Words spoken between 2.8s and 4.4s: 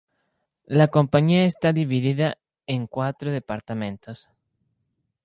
cuatro departamentos.